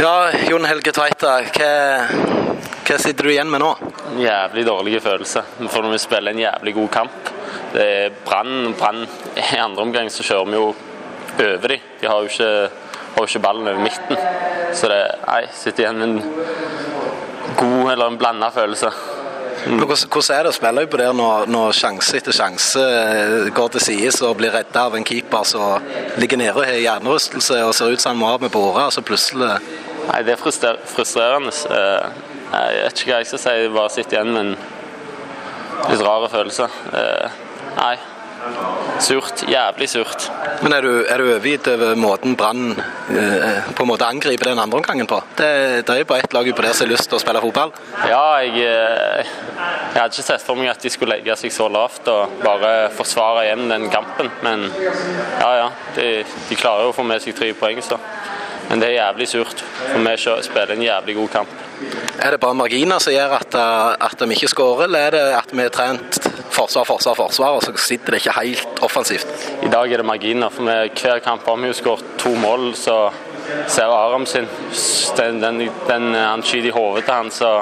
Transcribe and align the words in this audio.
Ja, 0.00 0.30
Jon 0.48 0.64
Helge 0.66 0.90
Tveita, 0.90 1.36
hva, 1.54 1.68
hva 2.82 2.96
sitter 2.98 3.28
du 3.28 3.30
igjen 3.30 3.50
med 3.50 3.60
nå? 3.62 3.68
En 4.10 4.18
jævlig 4.18 4.64
dårlig 4.66 4.98
følelse. 5.04 5.44
For 5.70 5.84
når 5.84 5.94
vi 5.94 6.00
spiller 6.02 6.34
en 6.34 6.40
jævlig 6.42 6.72
god 6.74 6.88
kamp 6.96 7.30
Det 7.74 7.84
er 7.84 8.16
Brann. 8.26 8.74
Brann 8.78 9.04
I 9.38 9.60
andre 9.62 9.84
omgang 9.86 10.10
så 10.10 10.26
kjører 10.26 10.50
vi 10.50 10.58
jo 10.58 10.66
over 11.44 11.68
dem. 11.70 11.86
De 12.00 12.10
har 12.10 12.24
jo 12.24 12.32
ikke, 12.32 12.50
har 13.14 13.28
ikke 13.28 13.44
ballen 13.46 13.70
over 13.70 13.86
midten. 13.86 14.18
Så 14.74 14.90
det 14.90 15.00
Nei, 15.28 15.42
sitter 15.54 15.84
igjen 15.84 16.02
med 16.02 16.08
en 16.08 16.22
god 17.60 17.92
eller 17.92 18.10
en 18.10 18.18
blanda 18.18 18.50
følelse. 18.54 18.90
Men 19.66 19.80
Hvordan, 19.80 20.24
er 20.34 20.42
det 20.44 20.50
å 20.50 20.56
spille 20.56 20.84
på 20.92 20.98
der 21.00 21.14
når, 21.16 21.46
når 21.48 21.76
sjanse 21.78 22.18
etter 22.18 22.36
sjanse 22.36 22.82
eh, 22.84 23.48
går 23.56 23.70
til 23.74 23.84
sides 23.86 24.20
og 24.26 24.36
blir 24.40 24.52
redda 24.52 24.82
av 24.90 24.96
en 24.98 25.06
keeper 25.08 25.46
som 25.48 25.86
ligger 26.20 26.40
nede 26.40 26.52
og 26.58 26.66
har 26.68 26.76
hjernerystelse 26.82 27.62
og 27.64 27.72
ser 27.76 27.94
ut 27.94 28.02
som 28.02 28.12
han 28.12 28.20
må 28.20 28.28
av 28.34 28.44
med 28.44 28.52
båre, 28.52 28.88
og 28.88 28.92
så 28.92 29.04
plutselig 29.04 29.54
Nei, 30.04 30.18
det 30.20 30.34
er 30.34 30.40
frustrer 30.40 30.76
frustrerende. 30.84 31.52
Eh, 31.72 32.24
Jeg 32.54 32.82
vet 32.84 33.00
ikke 33.00 33.10
hva 33.14 33.20
jeg 33.22 33.28
skal 33.30 33.40
si. 33.40 33.52
Jeg 33.56 33.70
bare 33.72 33.92
sitter 33.94 34.18
igjen 34.18 34.34
med 34.34 34.42
en 34.42 34.56
litt 35.88 36.02
rar 36.04 36.26
følelse. 36.28 36.68
Eh, 36.92 37.38
Nei. 37.78 37.94
Surt. 39.02 39.42
Jævlig 39.50 39.88
surt. 39.90 40.28
Men 40.62 40.72
er 40.72 40.84
du, 40.84 40.90
er 41.08 41.18
du 41.20 41.28
overgitt 41.32 41.66
over 41.68 41.96
måten 41.98 42.36
Brann 42.38 42.70
eh, 42.72 43.66
på 43.74 43.84
en 43.84 43.90
måte 43.90 44.06
angriper 44.06 44.50
den 44.50 44.60
andre 44.62 44.78
omgangen 44.78 45.08
på? 45.10 45.18
Det, 45.38 45.48
det 45.86 45.94
er 45.94 46.02
jo 46.02 46.08
bare 46.12 46.24
ett 46.24 46.36
lag 46.36 46.50
på 46.54 46.64
der 46.64 46.76
som 46.76 46.86
har 46.86 46.92
lyst 46.94 47.10
til 47.10 47.18
å 47.18 47.22
spille 47.22 47.42
fotball. 47.42 47.74
Ja, 48.08 48.22
jeg, 48.44 48.62
eh, 48.62 49.32
jeg 49.58 49.98
hadde 49.98 50.14
ikke 50.14 50.26
sett 50.28 50.46
for 50.46 50.60
meg 50.60 50.70
at 50.72 50.84
de 50.84 50.92
skulle 50.94 51.16
legge 51.16 51.36
seg 51.40 51.54
så 51.54 51.68
lavt 51.72 52.08
og 52.12 52.38
bare 52.44 52.74
forsvare 52.94 53.48
igjen 53.48 53.66
den 53.72 53.88
kampen. 53.92 54.30
Men 54.46 54.68
ja, 54.70 55.50
ja. 55.64 55.68
De, 55.98 56.08
de 56.48 56.58
klarer 56.60 56.86
jo 56.86 56.94
å 56.94 56.96
få 56.96 57.06
med 57.06 57.22
seg 57.24 57.36
tre 57.36 57.50
poeng, 57.58 57.82
så. 57.84 57.98
Men 58.70 58.80
det 58.80 58.92
er 58.92 59.00
jævlig 59.00 59.28
surt. 59.28 59.64
For 59.90 60.00
vi 60.00 60.16
spiller 60.46 60.76
en 60.76 60.86
jævlig 60.86 61.18
god 61.18 61.34
kamp. 61.34 61.60
Er 62.22 62.30
det 62.30 62.40
bare 62.40 62.56
marginer 62.56 63.02
som 63.02 63.12
gjør 63.12 63.34
at, 63.40 63.58
at 64.06 64.22
de 64.22 64.30
ikke 64.32 64.48
skårer, 64.48 64.86
eller 64.86 65.08
er 65.08 65.16
det 65.16 65.24
at 65.36 65.52
vi 65.52 65.66
har 65.66 65.74
trent 65.74 66.33
forsvar, 66.54 66.86
forsvar, 66.88 67.18
forsvar, 67.18 67.58
og 67.58 67.64
så 67.64 67.74
sitter 67.76 68.14
det 68.14 68.22
ikke 68.22 68.38
helt 68.38 68.82
offensivt? 68.86 69.30
I 69.66 69.70
dag 69.72 69.92
er 69.92 70.02
det 70.02 70.08
marginer, 70.08 70.52
for 70.54 70.66
med 70.66 70.94
hver 71.00 71.22
kamp 71.24 71.46
har 71.50 71.60
vi 71.60 71.70
jo 71.72 71.78
skåret 71.78 72.18
to 72.22 72.34
mål, 72.38 72.72
så 72.78 72.98
ser 73.68 73.92
Aram 73.92 74.26
sin 74.26 74.46
den, 75.16 75.40
den, 75.40 75.70
den 75.88 76.14
han 76.14 76.42
skyter 76.42 76.70
i 76.70 76.74
hodet 76.74 77.04
til 77.04 77.14
han, 77.14 77.32
så 77.34 77.56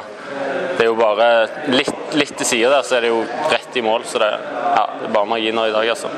det 0.77 0.85
er 0.85 0.89
jo 0.89 0.97
bare 0.99 1.27
litt, 1.73 2.15
litt 2.17 2.33
til 2.39 2.49
sida 2.49 2.71
der, 2.73 2.87
så 2.87 2.97
er 2.97 3.05
det 3.05 3.11
jo 3.13 3.21
rett 3.53 3.77
i 3.77 3.83
mål. 3.85 4.07
Så 4.09 4.21
det, 4.23 4.31
ja, 4.33 4.85
det 5.01 5.09
er 5.09 5.15
bare 5.15 5.29
marginer 5.29 5.69
i 5.69 5.75
dag, 5.75 5.91
altså. 5.93 6.11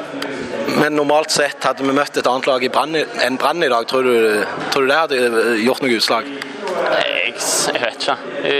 Men 0.78 0.96
normalt 0.96 1.34
sett 1.34 1.64
hadde 1.66 1.84
vi 1.84 1.94
møtt 1.96 2.16
et 2.18 2.28
annet 2.30 2.48
lag 2.48 2.64
i 2.64 2.70
Brann 2.72 2.96
enn 2.96 3.38
Brann 3.40 3.64
i 3.66 3.70
dag. 3.72 3.86
Tror 3.90 4.06
du, 4.06 4.44
tror 4.72 4.86
du 4.86 4.92
det 4.92 5.00
hadde 5.00 5.20
eh, 5.26 5.50
gjort 5.64 5.84
noe 5.84 5.98
utslag? 5.98 6.30
Jeg, 6.30 7.34
jeg 7.34 7.82
vet 7.82 7.98
ikke. 7.98 8.16
I, 8.46 8.56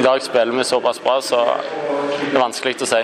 I 0.00 0.04
dag 0.04 0.24
spiller 0.24 0.58
vi 0.58 0.66
såpass 0.66 1.00
bra, 1.02 1.20
så 1.24 1.44
det 1.46 2.34
er 2.34 2.42
vanskelig 2.42 2.76
å 2.82 2.90
si. 2.90 3.02